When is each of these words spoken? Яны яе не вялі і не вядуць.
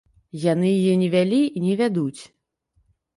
Яны 0.43 0.69
яе 0.77 0.95
не 1.01 1.09
вялі 1.15 1.41
і 1.59 1.63
не 1.65 1.75
вядуць. 1.83 2.21